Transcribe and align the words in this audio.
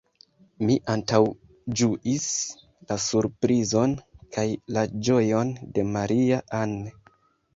Mi 0.67 0.75
antaŭĝuis 0.93 2.23
la 2.91 2.97
surprizon 3.03 3.93
kaj 4.37 4.45
la 4.77 4.85
ĝojon 5.09 5.51
de 5.77 5.83
Maria-Ann. 5.93 6.77